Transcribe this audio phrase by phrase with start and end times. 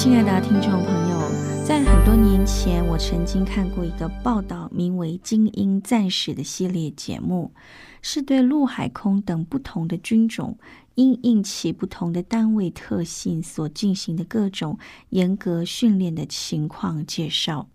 [0.00, 1.18] 亲爱的听众朋友，
[1.66, 7.52] 在很多年前，我曾经看过一个报道，名为《精英战士》的系列节目，
[8.00, 10.56] 是对陆海空等不同的军种，
[10.94, 17.68] 因应其不同的单位特性所进行的各种严格训练的情况介绍。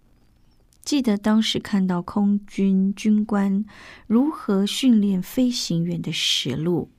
[0.82, 3.66] 记得当时看到空军军官
[4.08, 6.90] 如何训练飞行员的实录。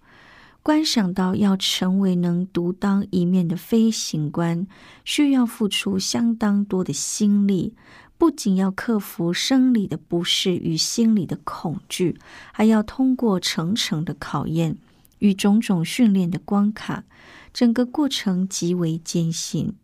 [0.64, 4.66] 观想到要成为能独当一面的飞行官，
[5.04, 7.74] 需要付出相当多的心力，
[8.16, 12.16] 不仅要克服生理的不适与心理的恐惧，
[12.50, 14.78] 还要通过层层的考验
[15.18, 17.04] 与种种训练的关卡，
[17.52, 19.74] 整个过程极为艰辛。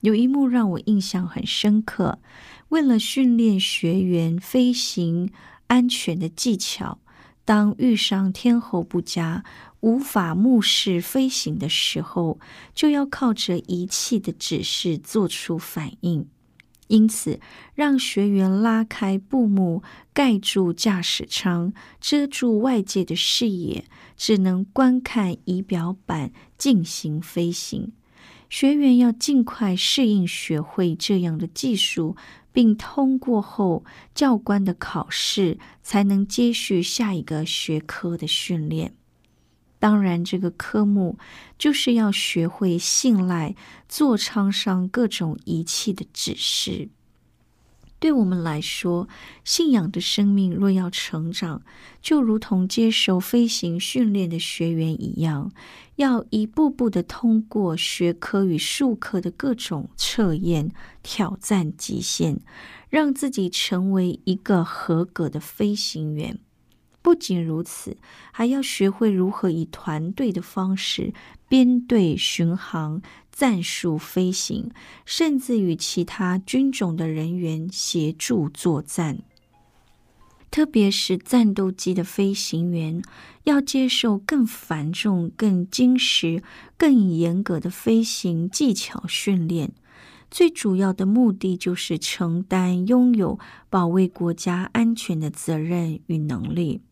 [0.00, 2.18] 有一幕让我印象很深刻，
[2.70, 5.30] 为了训练学员飞行
[5.68, 6.98] 安全的技巧，
[7.48, 9.42] 当遇上天候不佳。
[9.80, 12.38] 无法目视飞行的时候，
[12.74, 16.28] 就要靠着仪器的指示做出反应。
[16.88, 17.40] 因此，
[17.74, 27.92] 让学员拉开布幕，盖住驾驶舱，遮住外界的视野，只能观看仪表板进行飞行。
[28.50, 32.16] 学员要尽快适应、学会这样的技术，
[32.52, 38.94] 并通过后教官的考试，才能接续下一个学科的训练。
[39.78, 41.18] 当然，这个科目
[41.56, 43.54] 就是要学会信赖
[43.88, 46.88] 座舱上各种仪器的指示。
[48.00, 49.08] 对我们来说，
[49.42, 51.62] 信仰的生命若要成长，
[52.00, 55.50] 就如同接受飞行训练的学员一样，
[55.96, 60.70] 要一步步的通过学科与术科的各种测验，
[61.02, 62.38] 挑战极限，
[62.88, 66.38] 让自己成为一个合格的飞行员。
[67.00, 67.96] 不仅如此，
[68.32, 71.14] 还要学会如何以团队的方式
[71.48, 73.00] 编队巡航、
[73.32, 74.70] 战术飞行，
[75.04, 79.20] 甚至与其他军种的人员协助作战。
[80.50, 83.02] 特别是战斗机的飞行员，
[83.44, 86.42] 要接受更繁重、更精实、
[86.76, 89.72] 更严格的飞行技巧训练。
[90.30, 93.38] 最主要的目的就是承担拥有
[93.70, 96.82] 保卫国家安全的责任与能力。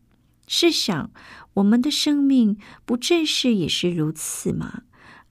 [0.47, 1.11] 试想，
[1.55, 4.83] 我们的生命不正是也是如此吗？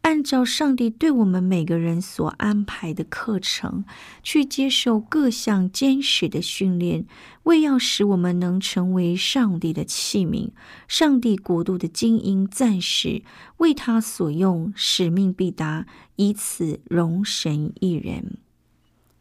[0.02, 3.84] 按照上帝对我们每个人所安排的课程，
[4.22, 7.06] 去接受各项坚实的训练，
[7.42, 10.50] 为要使我们能成为上帝的器皿，
[10.86, 13.24] 上帝国度的精英战士，
[13.56, 18.38] 为他所用，使命必达，以此荣神一人。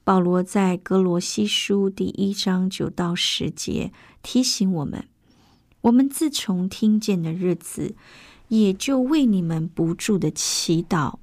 [0.03, 3.91] 保罗在哥罗西书第一章九到十节
[4.21, 5.07] 提醒我们。
[5.85, 7.93] 我们自从听见的日子，
[8.47, 11.19] 也就为你们不住的祈祷，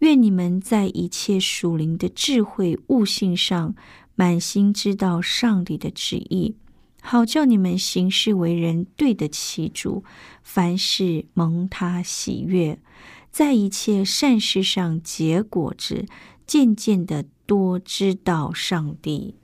[0.00, 3.76] 愿你们在一切属灵的智慧悟性上，
[4.16, 6.56] 满心知道上帝的旨意，
[7.00, 10.02] 好叫你们行事为人对得起主，
[10.42, 12.80] 凡事蒙他喜悦，
[13.30, 16.06] 在一切善事上结果子，
[16.44, 19.36] 渐渐的多知道上帝。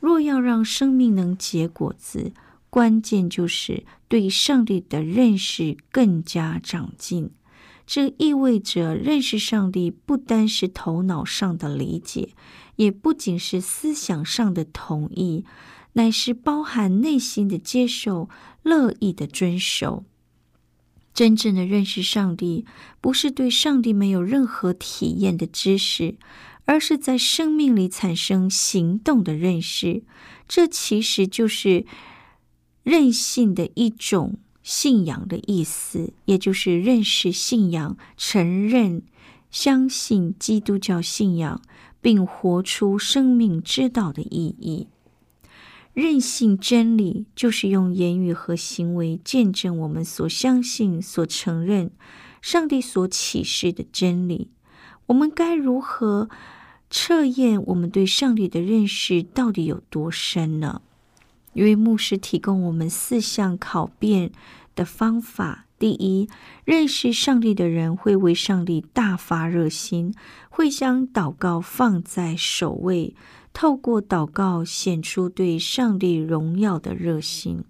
[0.00, 2.34] 若要让生命能结果子，
[2.68, 7.30] 关键就是对上帝的认识更加长进，
[7.86, 12.28] 这意味着认识上帝不单是头脑上的理解，
[12.76, 15.46] 也不仅是思想上的同意，
[15.94, 18.28] 乃是包含内心的接受、
[18.62, 20.04] 乐意的遵守。
[21.14, 22.66] 真正的认识上帝，
[23.00, 26.16] 不是对上帝没有任何体验的知识，
[26.66, 30.02] 而是在生命里产生行动的认识。
[30.46, 31.86] 这其实就是。
[32.82, 39.02] 任性的一种信仰的意思，也就是认识信仰、承认、
[39.50, 41.60] 相信基督教信仰，
[42.00, 44.88] 并活出生命之道的意义。
[45.94, 51.90] 任性真理，就是用言语和行为见证我们所相信、所承认
[52.40, 54.48] 上帝所启示的真理。
[55.06, 56.30] 我们该如何
[56.88, 60.80] 测验我们对上帝的认识到底有多深呢？
[61.52, 64.32] 因为牧师提供我们四项考辨
[64.74, 66.28] 的方法：第一，
[66.64, 70.14] 认识上帝的人会为上帝大发热心，
[70.48, 73.14] 会将祷告放在首位。
[73.52, 77.64] 透过祷告显出对上帝荣耀的热心。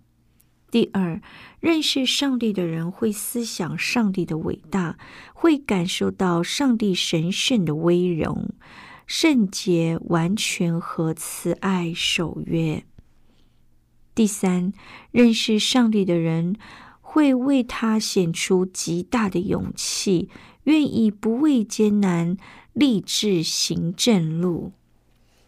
[0.71, 1.21] 第二，
[1.59, 4.97] 认识上帝的人会思想上帝的伟大，
[5.35, 8.51] 会感受到上帝神圣的威荣、
[9.07, 12.85] 圣洁、完全和慈爱守约。
[14.15, 14.73] 第三，
[15.11, 16.57] 认识上帝的人
[17.01, 20.29] 会为他显出极大的勇气，
[20.65, 22.37] 愿意不畏艰难，
[22.73, 24.73] 立志行正路。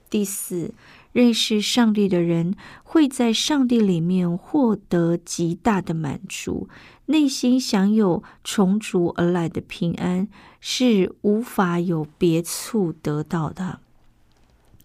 [0.09, 0.73] 第四，
[1.13, 6.69] 认识上帝的人会在上帝里面获得极大的满足，
[7.07, 10.29] 内心享有从主而来的平安，
[10.61, 13.81] 是无法有别处得到的。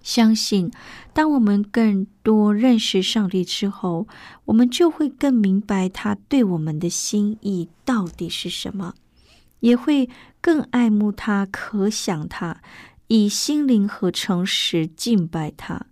[0.10, 0.72] 相信，
[1.14, 4.08] 当我们更多认识上帝之后，
[4.46, 8.96] 我们就会更明白他对我们的心意到底是什么，
[9.60, 10.10] 也会
[10.42, 12.60] 更爱慕他，可想他。
[13.06, 15.86] 以心灵和诚实敬拜他，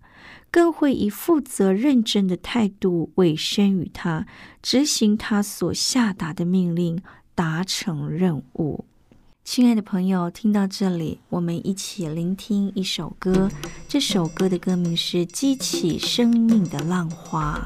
[0.50, 4.26] 更会以负责认真的态度委身于他，
[4.64, 7.00] 执行他所下达的命令，
[7.36, 8.86] 达成任务。
[9.50, 13.50] 亲爱的朋友，听到这里，我们一起聆听一首歌。
[13.88, 17.58] 这首歌的歌名是《激起生命的浪花》。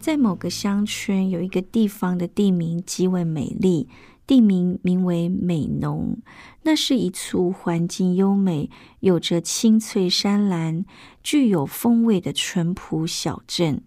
[0.00, 3.88] 在某个乡村有一个地方的地名极为美丽，
[4.26, 6.18] 地名名为美浓。
[6.62, 10.84] 那是一处环境优美、有着青翠山岚、
[11.22, 13.82] 具有风味的淳朴小镇。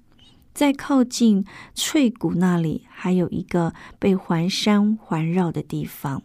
[0.53, 6.23] 在靠近翠谷那里，还有一个被环山环绕的地方，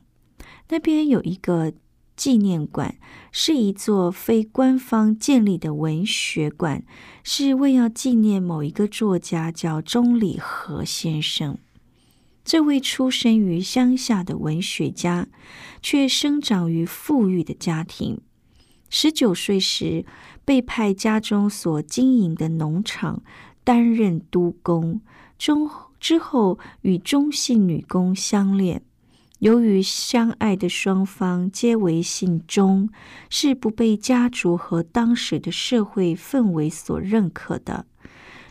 [0.69, 1.73] 那边有一个。
[2.17, 2.97] 纪念馆
[3.31, 6.83] 是一座非官方建立的文学馆，
[7.23, 11.59] 是为要纪念某一个作家，叫钟理和先生。
[12.43, 15.29] 这位出生于乡下的文学家，
[15.83, 18.21] 却生长于富裕的家庭。
[18.89, 20.07] 十九岁时，
[20.45, 23.23] 被派家中所经营的农场
[23.65, 25.01] 担任督工，
[25.37, 25.69] 中
[25.99, 28.83] 之后与中姓女工相恋。
[29.47, 32.91] 由于相爱的双方皆为姓钟，
[33.31, 37.87] 是不被家族和当时的社会氛围所认可的。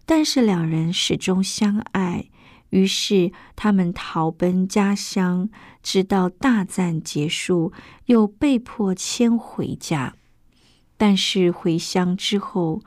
[0.06, 2.30] 但是两人始终相爱，
[2.70, 5.50] 于是他们逃奔家乡，
[5.84, 7.74] 直到大战结束，
[8.06, 10.16] 又被迫迁回家。
[10.96, 12.82] 但是回乡之后，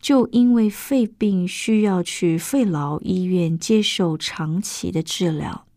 [0.00, 5.68] 就因为肺病需要去肺痨医院接受长期的治疗。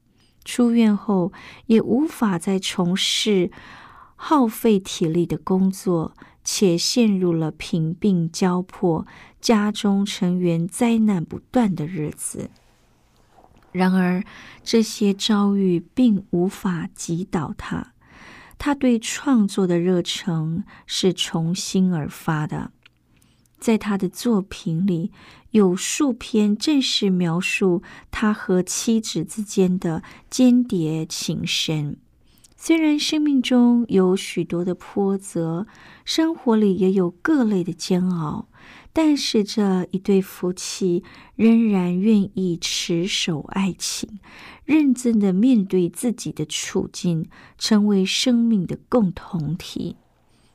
[0.43, 1.31] 出院后
[1.67, 3.51] 也无法再从事
[4.15, 9.05] 耗费体力的工作，且陷入了贫病交迫、
[9.41, 12.50] 家中成员灾难不断的日子。
[13.71, 14.23] 然而，
[14.63, 17.93] 这些遭遇并无法击倒他，
[18.59, 22.71] 他对创作的热忱是从心而发的。
[23.63, 25.10] 在他的作品里，
[25.51, 31.96] 有数篇正是描述他和妻子之间的间谍情深。
[32.58, 35.65] 虽然生命中有许多的波折，
[36.03, 38.50] 生活里也有各类的煎熬，
[38.91, 41.01] 但是这一对夫妻
[41.38, 44.20] 仍然愿意持守爱情，
[44.65, 49.96] 认真的面对自己的处境，成为生命的共同体。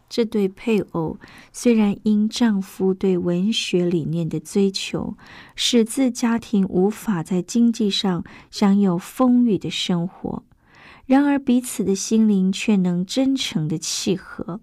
[0.08, 1.18] 这对配偶
[1.52, 5.16] 虽然因丈夫对文学理念的追求，
[5.54, 10.42] 使自家庭无法在经济上享有丰裕的生活，
[11.06, 14.60] 然而彼此的心灵却能真诚的契合。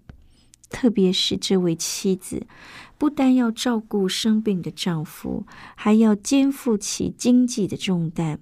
[0.68, 2.44] 特别是这位妻子，
[2.98, 8.40] 不但要照顾生病的丈夫，还要肩负起经济的重担。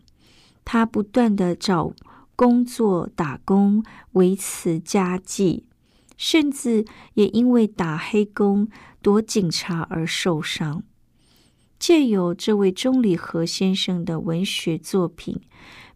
[0.64, 1.92] 她不断的找
[2.34, 5.64] 工作打工，维持家计。
[6.16, 8.68] 甚至也因为打黑工、
[9.02, 10.83] 躲警察而受伤。
[11.78, 15.40] 借由这位钟理和先生的文学作品，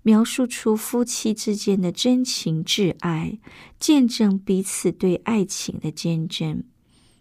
[0.03, 3.39] 描述出夫妻之间的真情挚爱，
[3.79, 6.65] 见证彼此对爱情的坚贞。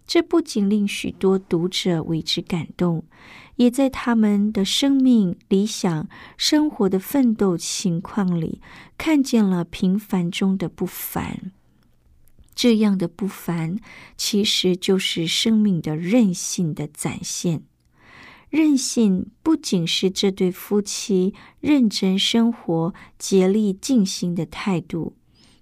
[0.06, 3.06] 这不仅令许多读者为之感动，
[3.58, 8.62] 也在他们的生命、理想、生活的奋斗情况里，
[8.98, 11.52] 看见了平凡中的不凡。
[12.58, 13.78] 这样的不凡，
[14.18, 17.62] 其实就是生命的韧性的展现。
[18.50, 25.16] 韧性不仅是这对夫妻认真生活、竭力尽心的态度，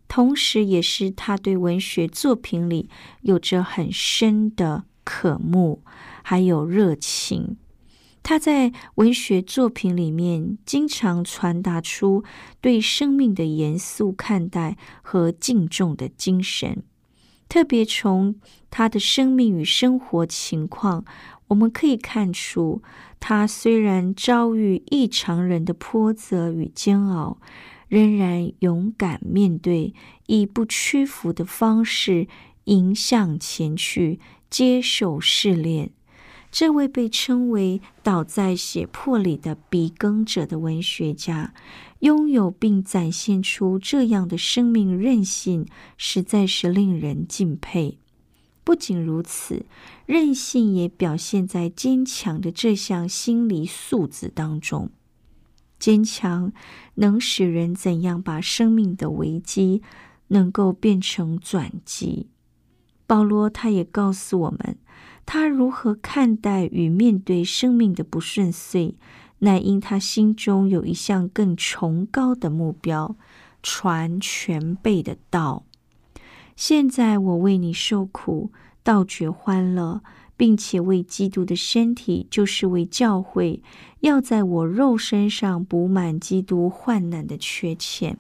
[0.08, 2.88] 同时也是他对文学作品里
[3.24, 5.84] 有着很深的渴慕，
[6.24, 7.58] 还有热情。
[8.28, 12.24] 他在文学作品里面经常传达出
[12.60, 16.82] 对生命的严肃看待和敬重的精神。
[17.48, 18.34] 特别从
[18.72, 21.06] 他的生命与生活情况，
[21.50, 22.82] 我们可以看出，
[23.20, 27.38] 他虽然遭遇异常人的波折与煎熬，
[27.88, 29.94] 仍然勇敢面对，
[30.26, 32.28] 以不屈服的方式
[32.64, 35.92] 迎向前去，接受试炼。
[36.58, 41.54] 这位被称为倒在血泊里的笔耕者的文学家，
[42.00, 48.00] 拥有并展现出这样的生命韧性，实在是令人敬佩。
[48.64, 49.66] 不仅如此，
[50.06, 54.92] 韧性也表现在坚强的这项心理素质当中。
[55.78, 56.54] 坚强
[56.94, 59.82] 能使人怎样把生命的危机
[60.30, 62.30] 能够变成转机？
[63.06, 64.78] 保罗他也告诉我们。
[65.26, 68.96] 他如何看待与面对生命的不顺遂，
[69.40, 73.16] 乃因他心中有一项更崇高的目标——
[73.64, 75.64] 传全备的道。
[76.56, 78.52] 现在我为你受苦，
[78.84, 80.02] 倒觉欢乐，
[80.38, 83.62] 并且为基督的身体，就是为教会，
[84.02, 88.18] 要在我肉身上补满基督患难的缺欠。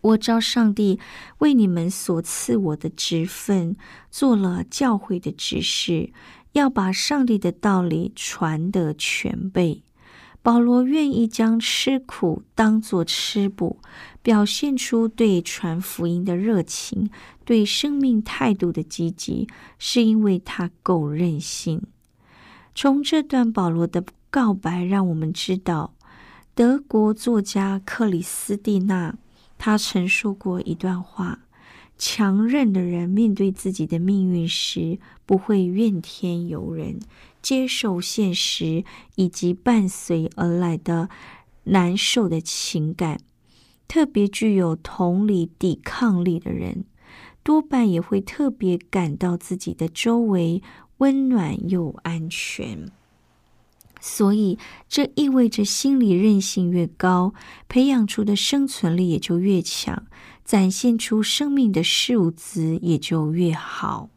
[0.00, 0.98] 我照上帝
[1.38, 3.76] 为你们所赐我的职分，
[4.10, 6.12] 做了教会的执事，
[6.52, 9.82] 要把上帝的道理传得全备。
[10.40, 13.80] 保罗愿意将吃苦当作吃补，
[14.22, 17.10] 表现出对传福音的热情，
[17.44, 21.82] 对生命态度的积极，是因为他够任性。
[22.74, 25.94] 从这段保罗的告白，让我们知道，
[26.54, 29.18] 德国作家克里斯蒂娜，
[29.58, 31.40] 他曾说过一段话：
[31.98, 37.00] 强韧的人面对自己的命运时，不会怨天尤人。
[37.40, 38.84] 接受现实
[39.14, 41.08] 以及伴随而来的
[41.64, 43.20] 难受的情感，
[43.86, 46.84] 特别具有同理抵抗力的人，
[47.42, 50.62] 多半也会特别感到自己的周围
[50.98, 52.90] 温暖又安全。
[54.00, 57.34] 所以，这意味着心理韧性越高，
[57.68, 60.04] 培养出的生存力也就越强，
[60.44, 64.08] 展现出生命的素质也就越好。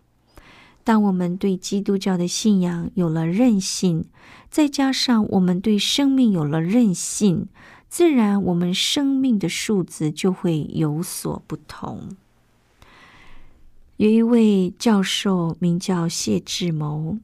[0.83, 4.05] 当我们对基督教的信仰有了韧性，
[4.49, 7.47] 再加上我们对生命有了韧性，
[7.87, 12.09] 自然我们生命的数字就会有所不同。
[13.97, 17.19] 有一位教授名叫谢志谋，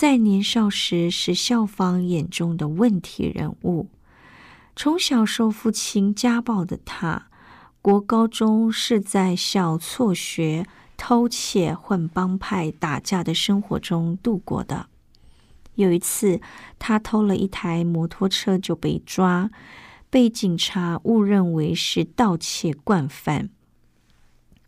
[0.00, 3.90] 在年少时是校方眼中的问题人物。
[4.74, 7.26] 从小受父亲家暴的他，
[7.82, 10.64] 国高中是在校辍学。
[10.96, 14.86] 偷窃、混帮派、打架的生活中度过的。
[15.74, 16.40] 有一次，
[16.78, 19.50] 他偷了一台摩托车就被抓，
[20.08, 23.50] 被警察误认为是盗窃惯犯。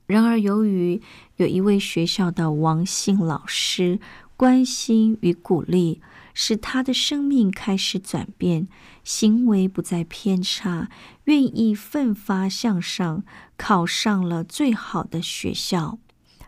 [0.04, 1.00] 然而，由于
[1.36, 3.98] 有一位学校的王姓老师
[4.42, 6.00] 关心与鼓励，
[6.34, 8.66] 使他的生命开始转变，
[9.04, 10.90] 行为不再偏差，
[11.26, 13.22] 愿意奋发向上，
[13.56, 16.00] 考上了最好的学校。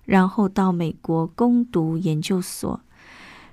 [0.04, 2.80] 然后到美国攻读研究所，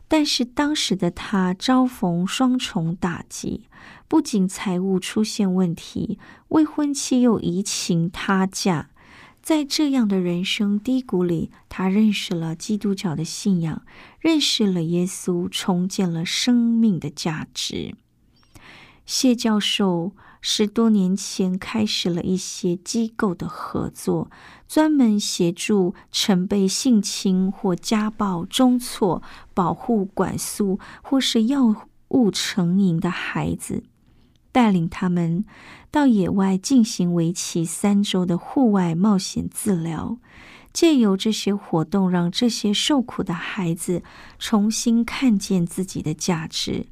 [0.07, 3.67] 但是当时的他遭逢双重打击，
[4.07, 8.89] 不仅财务出现问题，未婚妻又移情他嫁。
[9.41, 13.81] 在这样的人生低谷里，他认识了基督教的信仰，
[14.19, 17.95] 认识了耶稣，重建了生命的价值。
[19.05, 24.29] 谢教授十多年前开始了一些机构的合作。
[24.67, 29.21] 专门协助曾被性侵或家暴、中错、
[29.53, 33.83] 保护管束或是药物成瘾的孩子，
[34.53, 35.43] 带领他们
[35.91, 40.17] 到野外进行为期三周的户外冒险治疗。
[40.73, 44.03] 借由这些活动，让这些受苦的孩子
[44.39, 46.85] 重新看见自己的价值。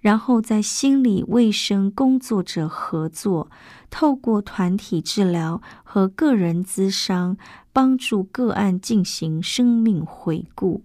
[0.00, 3.50] 然后，在心理卫生工作者合作，
[3.90, 7.36] 透过团体治疗和个人咨商，
[7.72, 10.84] 帮助个案进行生命回顾，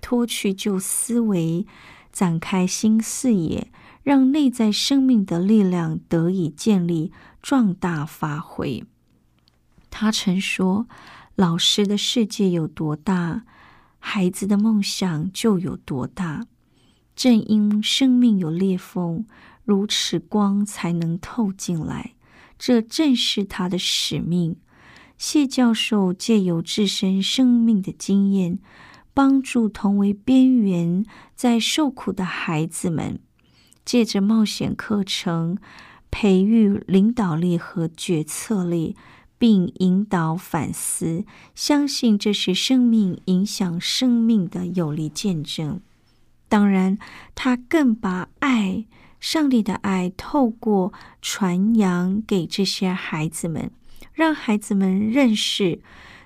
[0.00, 1.64] 脱去旧思维，
[2.10, 3.68] 展开新视野，
[4.04, 7.10] 让内在生命的力量得以建立、
[7.42, 8.84] 壮大、发挥。
[9.90, 10.86] 他曾说
[11.34, 13.44] ：“老师的世界有多大，
[13.98, 16.46] 孩子的梦想就有多大。”
[17.16, 19.24] 正因生命有裂缝，
[19.64, 22.14] 如此光才能透进来。
[22.58, 24.56] 这正是他的使命。
[25.16, 28.58] 谢教授借由自身生命的经验，
[29.14, 33.20] 帮助同为边缘在受苦的孩子们，
[33.84, 35.58] 借着冒险课程，
[36.10, 38.96] 培育领导力和决策力，
[39.38, 41.24] 并引导反思。
[41.54, 45.80] 相信这是生命影响生命的有力见证。
[46.48, 46.98] 当然，
[47.34, 48.84] 他更把爱、
[49.18, 53.70] 上帝的爱透过传扬给这些孩子们，
[54.12, 55.80] 让孩子们认识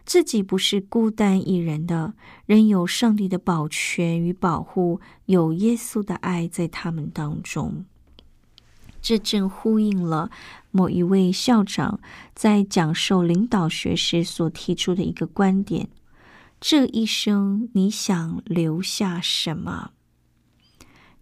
[0.09, 2.15] 自己不是孤单一人的，
[2.47, 7.85] 仍有上帝的保全与保护，有耶稣的爱在他们当中。
[9.03, 10.31] 这正呼应了
[10.71, 12.01] 某一位校长
[12.35, 15.91] 在讲授领导学时所提出的一个观点：
[16.59, 19.91] 这一生你想留下什么？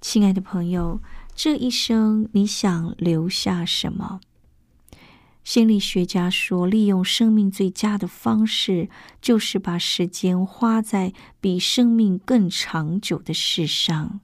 [0.00, 1.00] 亲爱的朋友，
[1.34, 4.20] 这一生你想留下什么？
[5.46, 8.88] 心理学家说，利用生命最佳的方式，
[9.22, 14.18] 就是把时间花在比生命更长久的事上。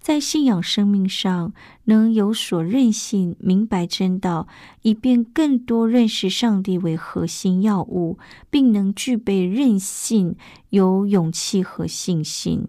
[0.00, 1.52] 在信仰生命上，
[1.84, 4.48] 能有所任性，明白真道，
[4.80, 10.34] 以便更多认识上帝为核心要务，并能具备韧性、
[10.70, 12.68] 有勇气和信心。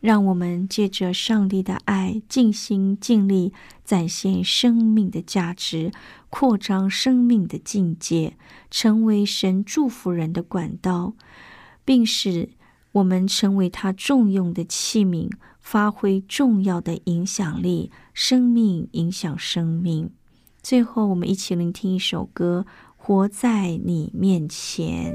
[0.00, 3.52] 让我们借着上帝的爱，尽心尽力
[3.84, 5.90] 展现生命的价值，
[6.30, 8.36] 扩张生命的境界，
[8.70, 11.14] 成为神祝福人的管道，
[11.84, 12.50] 并使
[12.92, 15.30] 我们成为他重用的器皿，
[15.60, 20.10] 发挥重要的影响力，生命影响生命。
[20.62, 25.12] 最后，我们一起聆听一首歌，《活在你面前》。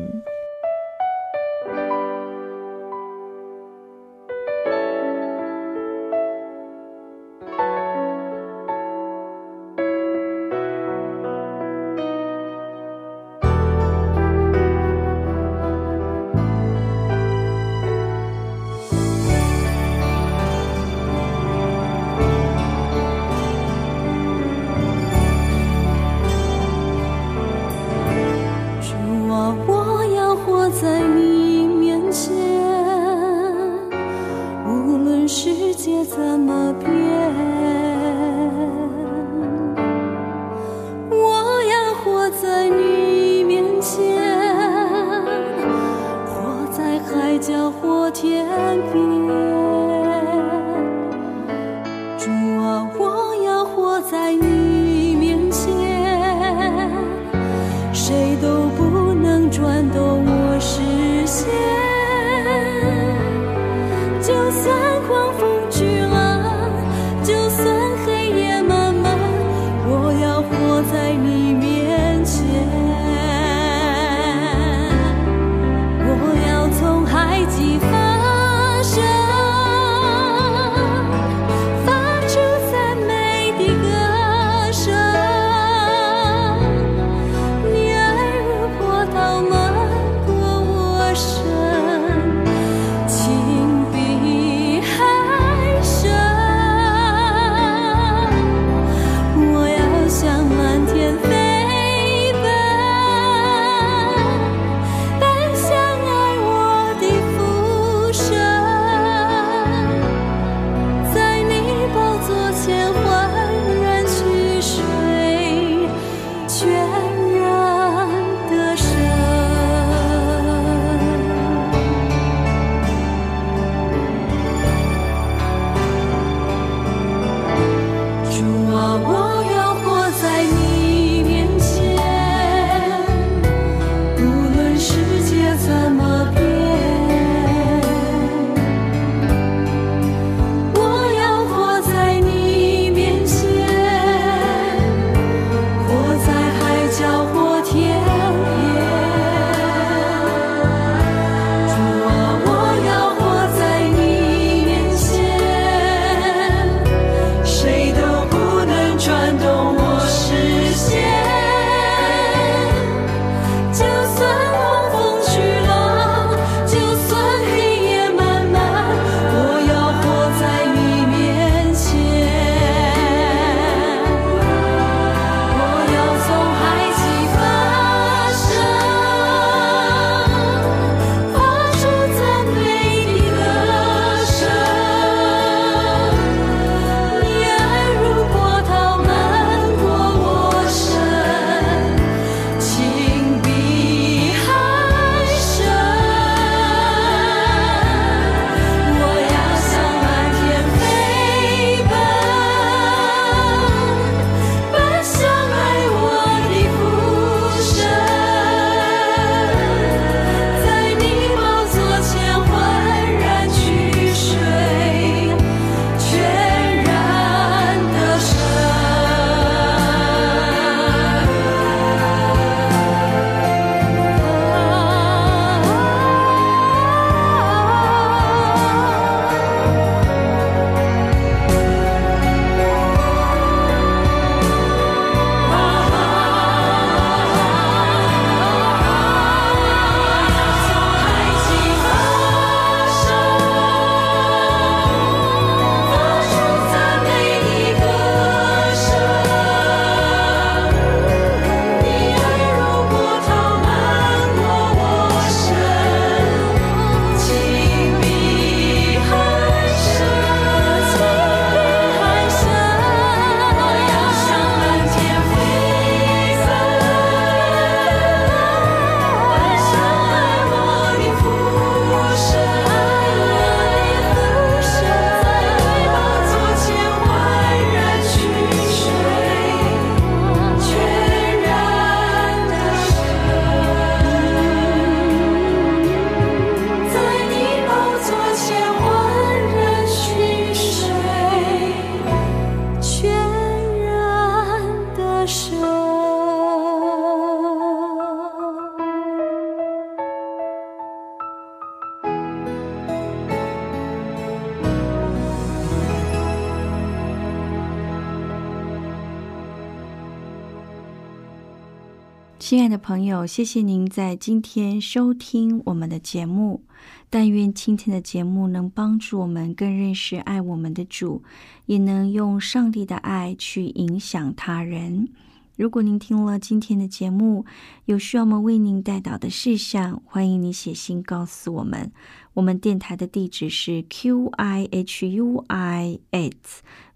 [312.46, 316.66] 亲爱的朋友，谢谢您在今天收听我们的节目。
[317.10, 321.24] 但愿今天的节目能帮助我们更认识爱我们的主，
[321.68, 325.08] 也能用上帝的爱去影响他人。
[325.56, 327.46] 如果您听了今天的节目，
[327.86, 331.92] 有需要我们为您带导的事项，欢迎你写信告诉我们。
[332.34, 336.34] 我们电台的地址是 q i h u i at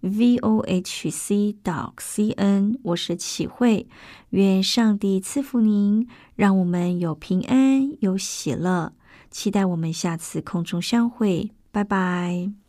[0.01, 2.79] v o h c dot c n。
[2.81, 3.87] 我是启慧，
[4.31, 8.93] 愿上帝赐福您，让我们有平安，有喜乐。
[9.29, 12.66] 期待我们下次空中相会，拜拜。